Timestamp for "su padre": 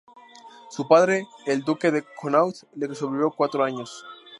0.71-1.27